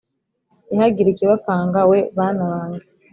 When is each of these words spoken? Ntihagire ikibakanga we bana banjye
Ntihagire 0.67 1.07
ikibakanga 1.11 1.79
we 1.91 1.99
bana 2.17 2.43
banjye 2.51 2.83